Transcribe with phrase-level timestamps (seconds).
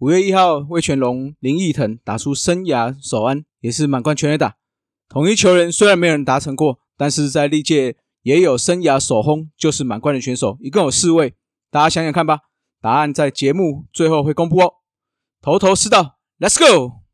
[0.00, 4.54] 五月一号，魏全龙、林奕腾打出生涯首安，也是满贯全垒打。
[5.08, 11.34] 统一球员虽然没有人达成过，但是在历届也有生涯首轰就是满贯的选手，一共有四位。
[11.68, 12.38] 大家想想看吧，
[12.80, 14.74] 答案在节目最后会公布哦。
[15.42, 17.07] 头头是道，Let's go！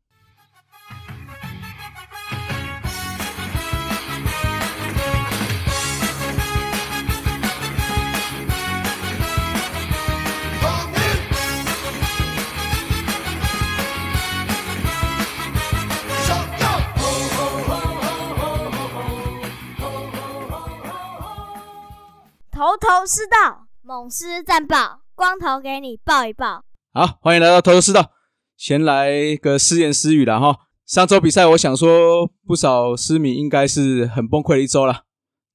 [22.65, 26.63] 头头是道，猛狮战报，光头给你报一报。
[26.93, 28.09] 好，欢迎来到头头是道。
[28.57, 30.61] 先来个私言私语了哈。
[30.83, 35.03] 上周比赛，我想说不少私迷应该是很崩溃的一周了。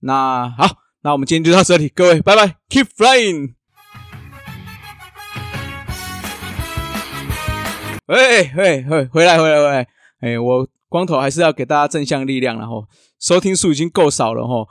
[0.02, 3.54] 那好，那我们今天就到这里，各位拜拜，Keep flying。
[8.06, 9.88] 喂喂喂，回来回来回来，
[10.20, 12.86] 哎，我光头还是要给大家正向力量了哈。
[13.18, 14.64] 收听数已经够少了哈。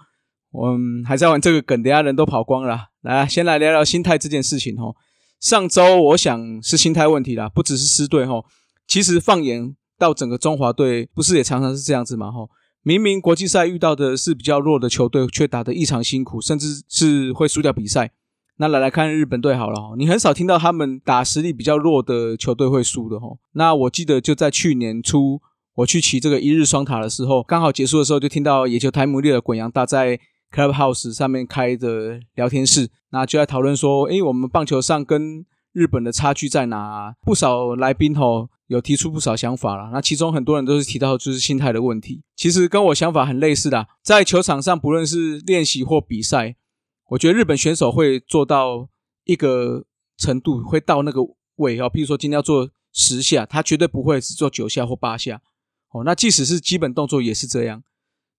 [0.52, 2.88] 我们还在玩这个梗，等下人都跑光了。
[3.02, 4.96] 来，先来聊聊心态这件事情哈。
[5.40, 8.44] 上周我想是心态问题啦，不只是狮队哈。
[8.88, 12.48] 其实放眼到整个中华队，不是也常常是这样子嘛哈。
[12.82, 18.12] 明明国际赛遇到的是比较弱的球队，却打得异常辛苦，甚至是会输掉比赛。
[18.58, 23.28] 那来来看日本队好了，你很少听到他们打实力比较弱的球队会输的哈。
[23.54, 25.40] 那我记得就在去年初，
[25.76, 30.20] 我去骑这个一日双塔的时候，刚好结束的时候就听到野球台姆列的滚扬大在。
[30.52, 37.16] Clubhouse 上面开的聊天室，那就在讨论说，诶，我们棒球上跟日本的差距在哪？
[37.22, 39.92] 不少来宾吼有提出不少想法了。
[39.94, 43.88] 那其中很多人都是提到就是心态的问题，其实跟我想法很类似的。
[44.04, 46.56] 在球场上，不论是练习或比赛，
[47.10, 48.90] 我觉得日本选手会做到
[49.26, 49.86] 一个
[50.18, 51.22] 程度，会到那个
[51.58, 51.88] 位哦。
[51.88, 55.42] 比如说今天要做十下，他绝对不会只做九下或八下。
[55.92, 57.84] 哦，那即使是基本动作也是这样。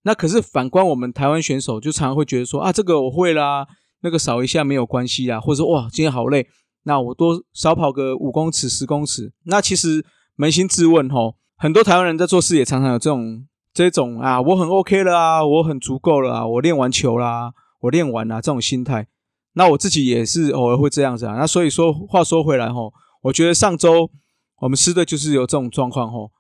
[0.03, 3.67] 那可是反观我们台湾选手，就常常会觉得说啊，这个我会啦，
[4.03, 6.47] 那个少一下没有关系啦，或者说哇，今天好累，
[6.85, 9.33] 那我多少跑个五公尺、十公尺。
[9.45, 10.05] 那其实
[10.39, 19.07] 扪心自问吼，很多台湾人在做事也常常有这种这种啊，我很 OK 了啊，我很足够了啊，我练完球啦，我练完啦这种心态。
[19.53, 21.35] 那我自己也是偶尔会这样子啊。
[21.35, 22.93] 那所以说话说回来吼，
[23.25, 24.11] 我觉得上周
[24.63, 26.31] 我们师队就是有这种状况吼。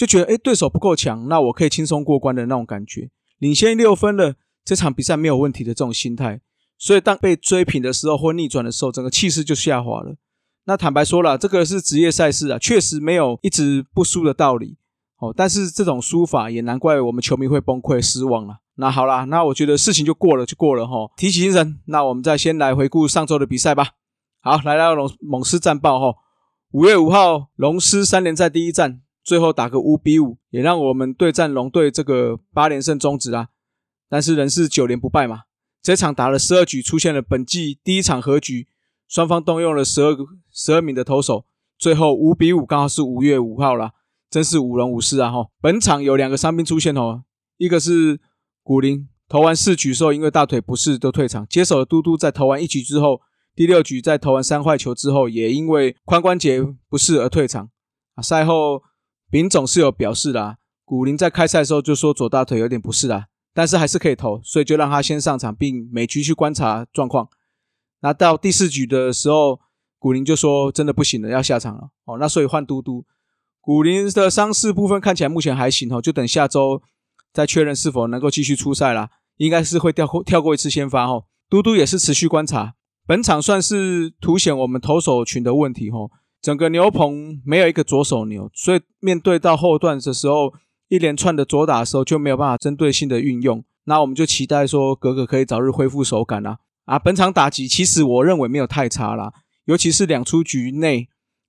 [0.00, 4.34] 就觉得哎，对手不够强，那我可以轻松过关的那种感觉，领先六分了，
[4.64, 6.40] 这场比赛没有问题的这种心态。
[6.78, 10.16] 所以当被追平的时候或逆转的时候，整个气势就下滑了。
[10.64, 14.78] 那坦白说了，这个是职业赛事啊，确实没有一直不输的道理。
[15.18, 18.60] 哦，但是这种输法也难怪我们球迷会崩溃失望了。
[18.76, 21.78] 那好啦，那我觉得事情就过了就过了哈，提起精神。
[21.84, 23.88] 那我们再先来回顾上周的比赛吧。
[24.40, 26.18] 好，来到龙猛狮战报哈，
[26.70, 29.02] 五月五号龙狮三连赛第一战。
[29.22, 33.48] 最后打个五比五，也让我们对战龙队这个八连胜终止啊！
[34.08, 35.42] 但是仍是九连不败嘛。
[35.82, 38.66] 这场打了十二局，出现了本季第一场和局，
[39.06, 41.44] 双方动用了十二个十二名的投手，
[41.78, 43.92] 最后五比五，刚好是五月五号了，
[44.28, 45.30] 真是五龙五狮啊！
[45.30, 47.22] 哈，本场有两个伤兵出现哦，
[47.56, 48.20] 一个是
[48.62, 53.20] 古林，投完四局之后因为大腿不适都退场，接手的嘟嘟在投完一局之后，
[53.54, 57.70] 第六局在投完三坏球之后，也因为髋关节不适而退场
[58.14, 58.22] 啊。
[58.22, 58.82] 赛后。
[59.30, 67.28] 丙总是有表示啦，古林在开赛的时候就说左大腿有点不适啦，但是还是可以投，所以就让他先上场，并每局去观察状况。
[68.00, 69.60] 那到第四局的时候，
[69.98, 71.90] 古林就说真的不行了，要下场了。
[72.06, 73.06] 哦，那所以换嘟嘟。
[73.60, 76.82] 古林的伤势部分看起来目前还行哦，就等下周
[77.32, 79.10] 再确认是否能够继续出赛啦。
[79.36, 81.26] 应该是会跳过跳过一次先发哦。
[81.48, 82.74] 嘟嘟也是持续观察，
[83.06, 86.10] 本场算是凸显我们投手群的问题哦。
[86.42, 90.52] 整个牛棚没有一个左手牛，所以面对到后段的时候，
[90.88, 93.62] 一连串的左打的时候就没有办法针对性的运用。
[93.84, 96.58] 那我们就期待说格格可以早日恢复手感啦。
[96.84, 99.32] 啊，本场打击其实我认为没有太差啦，
[99.66, 101.08] 尤其是两出局内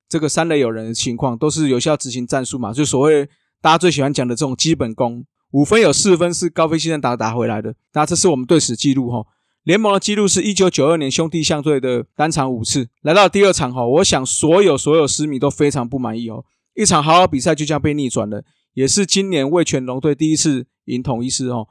[0.09, 3.27] 这个三垒有人的情况，都是有效执行战术嘛，就所谓
[3.61, 5.25] 大家最喜欢讲的这种基本功。
[5.51, 9.25] 五分有四分是高飞先生打打回来的，那这是我们队史记录哈。
[9.63, 16.43] 联盟的记录是一九九二年兄弟相对的单场五次，来到第二场哈，我想所有所有狮迷都非常不满意哦，
[16.73, 18.43] 一场好好比赛就这样被逆转了，
[18.73, 21.67] 也是今年味全龙队第一次赢统一狮哦，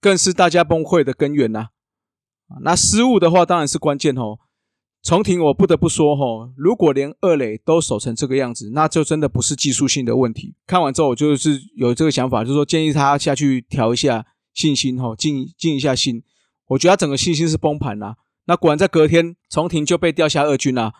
[0.00, 1.68] 更是大家崩溃的根源呐。
[2.62, 4.38] 那失误的话当然是关键哦。
[5.02, 10.54] 重庭我不得不说哈，如果连二垒都守成这个样子，那就真的不是技术性的问题。
[10.66, 14.24] 看完之后我就是有这个想法，就是说建议他下去调一下
[14.54, 16.22] 信心哈，静静一下心。
[16.68, 18.16] 我觉得他整个信心是崩盘啦。
[18.46, 20.92] 那果然在隔天，重庭就被调下二军啦，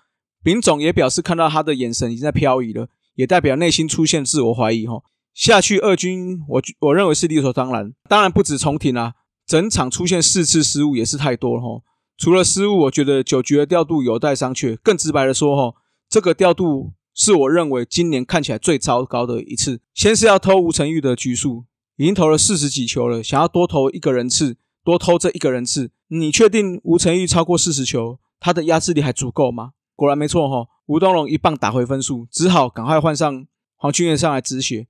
[0.43, 5.03] 丙总也表示看到他的眼神已经在漂移了，也代表内心出现自我怀疑哈。
[5.35, 7.93] 下去二军，我我认为是理所当然。
[8.09, 9.15] 当然不止重庭啊，
[9.47, 11.83] 整场出现四次失误也是太多了哈。
[12.17, 14.79] 除了失误，我觉得九局的调度有待商榷。
[14.83, 15.79] 更直白的说哈，
[16.09, 19.81] 这个调度是我认为今年看起来最糟糕的一次。
[19.93, 21.67] 先是要偷吴成玉的局数，
[21.97, 24.57] 已经投了四十几球了，想要多投一个人次，
[24.87, 29.73] 多偷这一个人次，你确定吴成玉超过四十球，他的压制力还足够吗？
[29.97, 33.45] 果然没错哈，吴东龙一棒打回分数，只好赶快换上
[33.75, 34.87] 黄俊彦上来止血。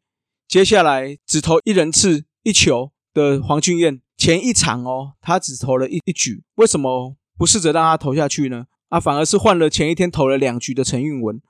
[0.47, 8.67] 接下来只投一人次一球的黄俊彦，前一场哦，他只投了一一局，为什么不试着让他投下去呢？
[8.91, 11.41] 啊，反而是换了前一天投了两局的陈运文。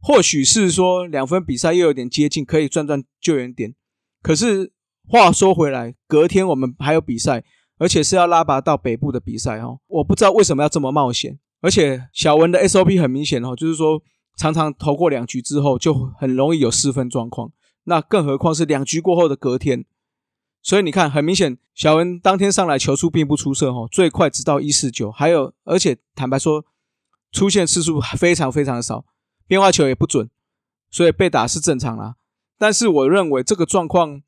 [0.00, 3.74] 或许是说两分比赛又有点接近，可以赚赚救援点。
[4.22, 4.72] 可是
[5.06, 7.44] 话说回来，隔天我们还有比赛，
[7.78, 9.80] 而且是要拉拔到北部的比赛哦。
[9.86, 11.38] 我不知道为什么要这么冒险。
[11.62, 14.02] 而且小文的 SOP 很明显哦，就是说
[14.36, 17.50] 常常投过两局之后就很容易有失分状况，
[17.84, 19.84] 那更何况是两局过后的隔天。
[20.62, 26.64] 所以你看，很明显小文当天上来球速并不出色哦，最快只到一四九，还有而且坦白说
[27.32, 29.04] 出现次数非常非常的少，
[29.46, 30.28] 变化球也不准，
[30.90, 32.16] 所以被打是正常啦。
[32.58, 34.22] 但是我认为这个状况，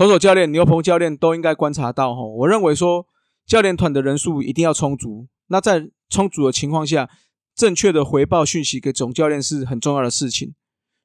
[0.00, 2.22] 投手教练牛棚教练都应该观察到哈。
[2.22, 3.06] 我认为说
[3.46, 5.90] 教练团的人数一定要充足，那在。
[6.12, 7.08] 充足的情况下，
[7.54, 10.56] 正确的回报讯息给总教练是很重要的事情。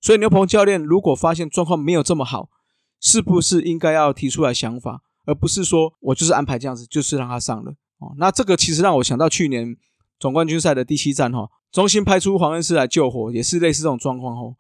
[0.02, 2.50] 所以牛棚教练如果发现状况没有这么好，
[3.00, 8.16] 是不是应该要提出来想法，而不是说我就是安排这样子，就是让他上了哦？
[8.18, 9.78] 那这个其实让我想到去年
[10.20, 14.56] 总冠军赛的第七战哈，中心派出黄恩师来救火，也是类似这种状况哦。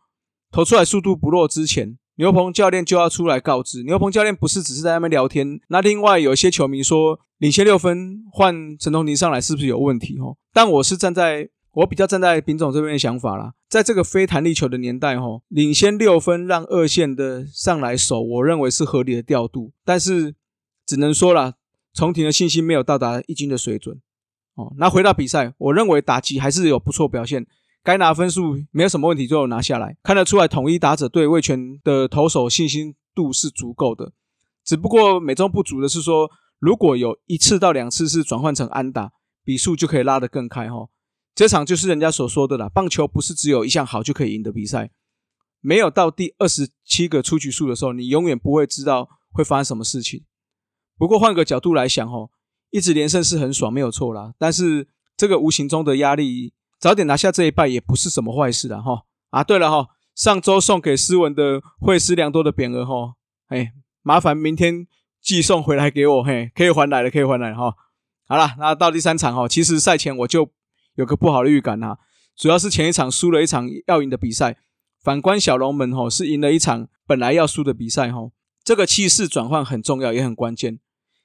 [0.51, 3.83] 投出来速度不弱之前，牛棚教练就要出来告知。
[3.83, 5.59] 牛棚教练不是只是在那边聊天。
[5.69, 7.19] 那另外有一些球迷说。
[7.39, 10.17] 领先六分换陈同宁上来是不是有问题？
[10.19, 10.37] 哦？
[10.53, 19.73] 但我是站在我比较站在丙总这边的想法啦，在这个非弹力球的年代，哈，领先六分让二线的上来守，我认为是合理的调度。
[19.83, 20.33] 但是
[20.85, 21.55] 只能说了，
[21.93, 23.99] 重庭的信心没有到达一军的水准。
[24.53, 27.45] 哦，那回到比赛，我认为打击还是有不错表现，
[27.85, 29.95] 该拿分数没有什么问题，最后拿下来。
[30.03, 34.11] 看得出来，统一打者对魏权的投手信心度是足够的，
[34.65, 36.29] 只不过美中不足的是说。
[36.57, 39.11] 如果有一次到两次是转换成安打，
[39.43, 40.87] 比数就可以拉得更开哈。
[41.35, 44.89] 这场就是人家所说的啦，棒球不是只有一项好就可以赢的比赛。
[45.59, 50.23] 没有到第二十七个出局数的时候，你永远不会知道会发生什么事情。
[50.97, 52.29] 不过换个角度来想哈，
[52.71, 54.33] 一直连胜是很爽，没有错啦。
[54.39, 54.87] 但是
[55.17, 56.53] 这个无形中的压力，
[56.85, 59.05] 早点拿下这一败也不是什么坏事的哈。
[59.31, 63.15] 啊，对了哈，上周送给斯文的惠斯良多的匾额哈，
[63.47, 63.73] 哎，
[64.03, 64.85] 麻烦明天。
[65.19, 67.73] 寄送回来给我，嘿，可以还来了，可以还来哈。
[68.27, 70.51] 好了，那到第三场哈，其实赛前我就
[70.93, 71.97] 有个不好的预感哈，
[72.37, 74.55] 主要是前一场输了一场要赢的比赛，
[75.01, 78.29] 反观小龙门哈是赢了一场本来要输的比赛哈，
[78.63, 80.79] 这个气势转换很重要也很关键，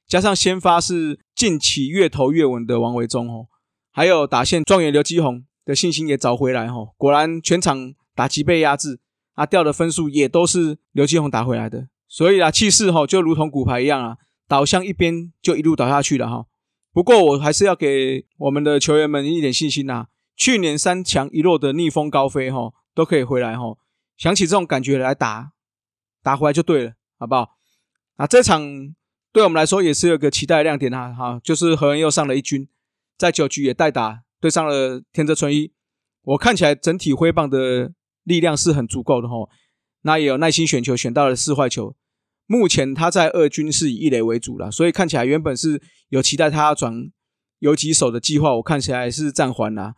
[0.09, 3.49] 加上先发是近期越投越稳的王维忠哦，
[3.93, 8.99] 还有打线状元刘基宏的信心也找回来哈，果然全场打击被压制，
[9.35, 11.89] 啊掉的分数也都是刘继宏打回来的。
[12.09, 14.17] 所以啊，气势哈就如同骨牌一样啊，
[14.49, 16.47] 倒向一边就一路倒下去了哈。
[16.93, 20.09] 不过我还是要给我们的球员们一点信心呐。
[20.37, 23.77] 去年三强一落的逆风高飞哈，都可以回来哈。
[24.17, 25.53] 想起这种感觉来打，
[26.23, 27.51] 打回来就对了，好不好？
[28.17, 28.95] 啊，这场
[29.33, 32.67] 对我们来说也是有个期待亮点啊，哈，就是何恩又上了一军，
[33.17, 35.73] 在九局也代打对上了天泽纯一。
[36.23, 37.93] 我看起来整体挥棒的
[38.25, 39.35] 力量是很足够的哈。
[40.03, 41.95] 那也有耐心选球，选到了四坏球。
[42.47, 47.11] 目前他在二军是以一垒为主了，所以看起来原本是有期待他转
[47.61, 49.95] 游击手的计划，我看起来是暂缓啦。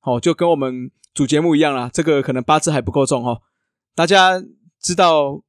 [0.00, 3.40] 好，就跟我们主节目一样啦，这个可能八字还不够重哦。
[3.94, 4.42] 大家
[4.80, 5.42] 知道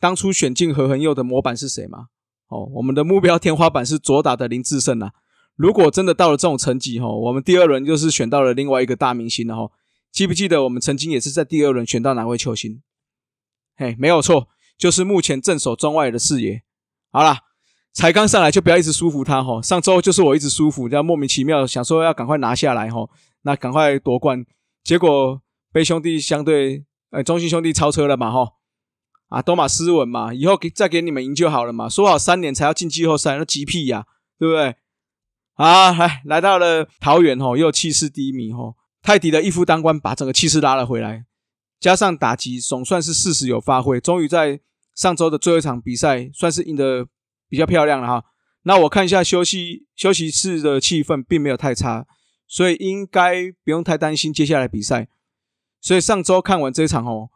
[0.00, 2.06] 当初选进何恒佑的模板是谁吗？
[2.48, 5.12] 哦，我们的目标天花板是左打的林志胜啊。
[5.60, 9.70] 如果真的到了这种成绩哈，我们第二轮就是选到了另外一个大明星了哈。
[10.10, 12.80] 记不记得我们曾经也是在第二轮选到哪位球星？
[13.76, 14.48] 嘿，没有错。
[14.78, 16.62] 就是目前正守中外的视野。
[17.12, 17.40] 好啦，
[17.92, 19.60] 才刚上来就不要一直舒服他哈。
[19.60, 23.06] 上周就是我一直舒服，这样莫名其妙想说要赶快拿下来哈，
[23.42, 24.46] 那赶快夺冠，
[24.82, 28.54] 结果被兄弟相对，呃，中心兄弟超车了嘛哈。
[29.28, 31.86] 啊，多马斯文嘛，以后给再给你们赢就好了嘛。
[31.86, 34.06] 说好三年才要进季后赛，那急屁呀，
[34.38, 34.76] 对不对？
[35.62, 38.74] 啊，来来到了桃园哈，又气势低迷哈。
[39.02, 41.24] 泰迪的一夫当关把整个气势拉了回来，
[41.78, 44.60] 加上打击总算是事实有发挥，终于在。
[44.92, 47.06] 上周的最后一场比赛算是赢得
[47.48, 48.24] 比较漂亮了哈。
[48.64, 52.06] 那我看一下休息休息室的气氛并没有太差，
[52.46, 55.08] 所以应该不用太担心接下来比赛。
[55.80, 57.30] 所以上周看完这场哦，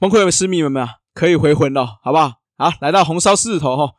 [0.00, 2.40] 崩溃的市民们啊，可以回魂了，好不好？
[2.56, 3.92] 好，来到红烧狮子头哈，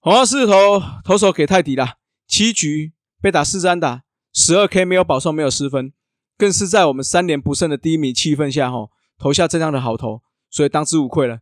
[0.00, 1.96] 红烧狮子头投手给泰迪了，
[2.26, 5.92] 七局被打四三打，十二 K 没有保送，没有失分，
[6.36, 11.40] 更是在我们三连不胜的低迷气氛下哈，投下这样的好投，所以当之无愧了。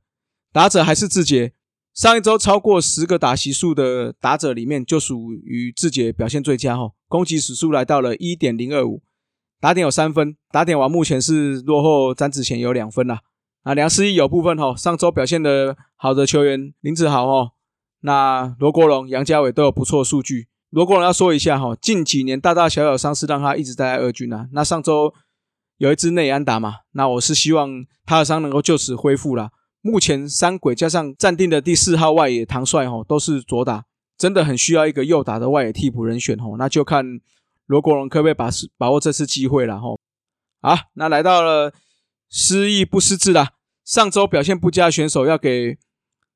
[0.53, 1.53] 打者还是志杰，
[1.93, 9.03] 上一周超过十个打席数的打者里面，就属于志杰表现最佳哈，攻击指数来到了一点零二五。
[9.61, 13.21] 打点有三分，打点王目前是落后詹子贤有两分啦。
[13.63, 17.53] 啊，梁思义有部分哈，上周表现的好的球员林子豪哈，
[18.01, 20.49] 那罗国荣、杨家伟都有不错数据。
[20.75, 24.49] 罗国荣要说一下哈，近几年大大小小伤势让他一直待在二军啊。
[24.51, 25.15] 那上周
[25.77, 29.53] 有一支内安打嘛，那我是希望他的伤能够就此恢复啦。
[29.83, 33.85] 目前三鬼加上暂定的第四号外野唐帅哈，都是左打，
[34.19, 37.21] 真的很需要一个右打的外野替补人选哦，那就看。
[37.67, 39.97] 罗国荣可不可以把把握这次机会了哈？
[40.61, 41.73] 好，那来到了
[42.29, 43.53] 失意不失智啦。
[43.87, 45.79] 上周表现不佳选手要给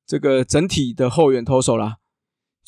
[0.07, 1.97] 这个整体的后援投手啦。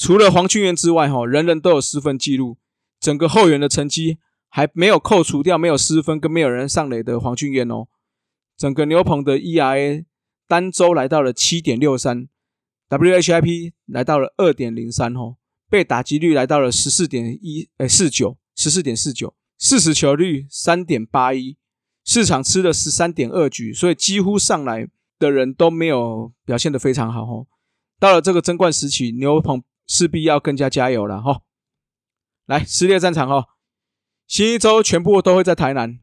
[0.01, 2.57] 除了黄俊元之外哈，人人都有失分记录。
[2.99, 4.17] 整个后援的成绩
[4.49, 7.85] 还没有扣除掉没有失分跟没有人上垒的黄俊元哦。
[8.57, 10.03] 整个牛棚的 ERA
[10.47, 12.27] 单周来到了七点六三
[12.89, 15.35] ，WHIP 来到了二点零三哦，
[15.69, 18.39] 被打击率来到了十四点一诶四九。
[18.55, 21.57] 十四点四九，四十球率三点八一，
[22.03, 24.87] 市场吃了十三点二局，所以几乎上来
[25.19, 27.45] 的人都没有表现的非常好哦。
[27.99, 31.41] 到了这个争冠时期，牛棚势必要更加加油了哈。
[32.45, 33.47] 来，撕裂战场哈，
[34.27, 35.99] 新一周全部都会在台南，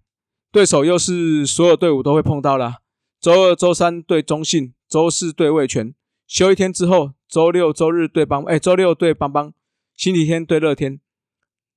[0.50, 2.76] 对手又是所有队伍都会碰到了。
[3.20, 5.94] 周二、周三对中信，周四对味全，
[6.26, 9.52] 休一天之后，周六、周日对邦，哎，周六对邦邦，
[9.96, 11.00] 星期天对乐天。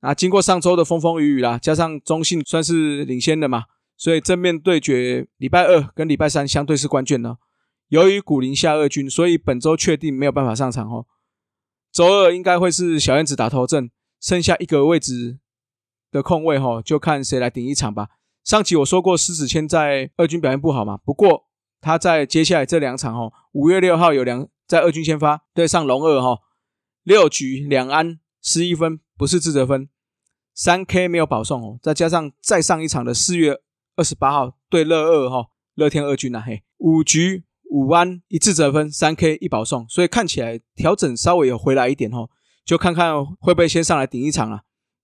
[0.02, 3.66] 啊，经过上周的风风雨雨啦，加上中信算是领先的嘛，
[3.98, 7.38] 所以正面对决礼拜二跟礼拜三相对是关键的。
[7.90, 11.06] 由于古林下二军，所以本周确定没有办法上场哦。
[11.92, 15.40] 周二应该会是小燕子打头阵，剩下一个位置
[16.12, 18.10] 的空位哈，就看谁来顶一场吧。
[18.44, 21.48] 上集我说过狮子谦在二军表现不好嘛，不过
[21.80, 26.40] 他在接下来这两场哈，五月六号有两在二军先发对上龙二哈，
[27.04, 29.00] 六局两安十一分。
[29.18, 29.88] 不是自责分，
[30.56, 33.62] 三 K 没有保送哦，再加上再上一场的四月
[33.96, 42.30] 二十八号对乐二哈乐天二军呐嘿，五局五安一次折分，三 K 一保送，所以看起来调整稍微有回来一点哦，
[42.66, 44.64] 就看看会不会先上来顶一场啊。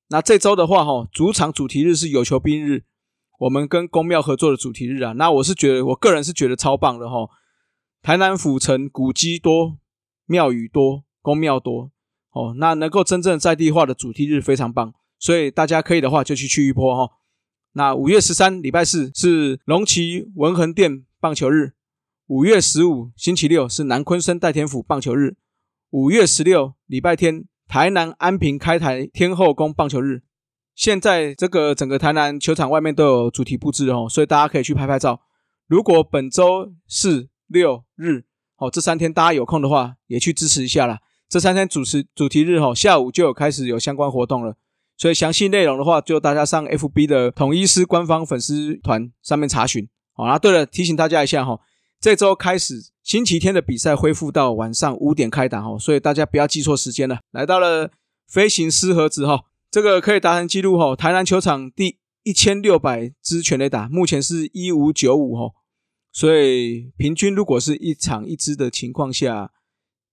[0.10, 2.84] 那这周的话哈，主场主题日是有求兵日，
[3.40, 7.30] 我们跟公庙合作的主题日啊，那我是觉得我个人是觉得超棒的哈，
[8.02, 9.78] 台南府城古迹多，
[10.26, 11.92] 庙宇多，公庙多。
[12.34, 17.16] 哦，那能够真正在地化的主题日非常棒，所以大家可以的话就去去一波哈。
[17.72, 21.74] 那五月十三礼拜四是龙旗文衡殿棒球日，
[22.28, 25.38] 五月十五星期六是南昆生代天府棒球日，
[25.92, 30.24] 五月十六礼拜天台南安平开台天后宫棒球日。
[30.76, 35.22] 现在这个整个台南球场外面都有主题布置哦，所以大家可以去拍拍照。
[35.68, 38.26] 如果本周四六日
[38.58, 41.00] 哦这三天大家有空的话，也去支持一下啦。
[41.30, 44.58] 这三天主持主题日哦，下午就有开始有相关活动了，
[44.98, 49.88] 所以详细内容的话，就大家上 FB 的统一师官方粉丝团上面查询。
[50.12, 51.58] 好啊，对了，提醒大家一下哈，
[52.00, 57.20] 这周开始星期天的比赛恢复到晚上五点开打哈，所以大家不要记错时间了。
[57.32, 57.92] 来到了
[58.28, 65.54] 飞行狮盒子哈，这个可以达成记录哈，台南球场第一千六百支全垒打，目前是一五九五哈，
[66.12, 69.52] 所以平均如果是一场一支的情况下。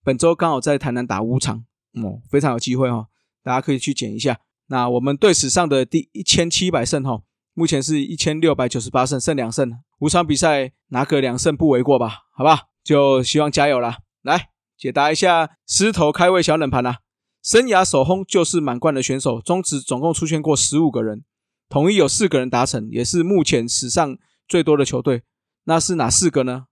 [0.07, 1.65] 本周刚好在台南打五场，
[1.95, 3.07] 哦，非常有机会哈，
[3.43, 4.39] 大家可以去捡一下。
[4.67, 7.23] 那我们队史上的第一千七百胜哈，
[7.55, 9.73] 目前是一千六百九十八胜，胜两胜，
[10.05, 12.25] 五场比赛拿个两胜不为过吧？
[12.35, 14.01] 好吧，就希望加油啦。
[14.21, 16.99] 来解答一下狮头开胃小冷盘啦。
[17.43, 21.25] 生涯首轰就是满贯的选手，中职总共出现过十五个人，
[21.71, 25.23] 统一有四个人达成，也是目前史上最多的球队。
[25.65, 26.67] 那是哪四个呢？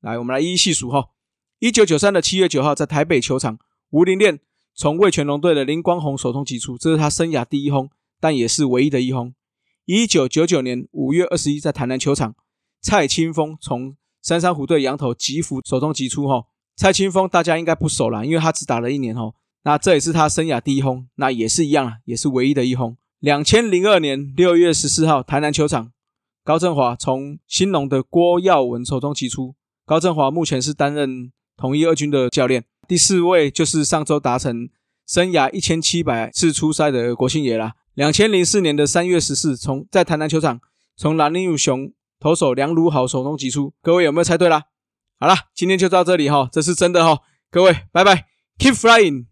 [0.00, 1.10] 来，我们来一一细数哈。
[1.60, 3.56] 一九九三的七月九号，在台北球场，
[3.90, 4.40] 吴林练
[4.74, 7.88] 从味全龙队的林光宏手中击出，这是他生涯第一轰，
[8.18, 9.32] 但也是唯一的一轰。
[9.84, 12.34] 一九九九年五月二十一，在台南球场，
[12.84, 16.28] 蔡清峰从三山虎队羊头吉福手中击出。
[16.28, 16.44] 哈，
[16.76, 19.16] 蔡清峰大家应该不熟了，因为他只打了一年。
[19.16, 19.32] 哈，
[19.64, 22.96] 那这也是他生涯第一轰，那也是一样啊也是唯一的一轰。
[23.20, 25.90] 两千零二年六月十四号，台南球场，
[26.44, 29.54] 高振华从新农的郭耀文手中击出。
[29.86, 31.32] 高振华目前是担任。
[31.56, 34.68] 统一二军的教练，第四位就是上周达成
[35.06, 37.74] 生涯一千七百次出赛的国庆爷啦。
[37.94, 40.60] 两千零四年的三月十四，从在台南球场
[40.96, 41.92] 从蓝牛熊
[42.24, 43.74] 投手梁如豪手中击出。
[43.82, 44.62] 各位有没有猜对啦？
[45.20, 47.20] 好啦，今天就到这里哈，这是真的哈。
[47.50, 48.28] 各位，拜拜
[48.58, 49.26] ，Keep flying。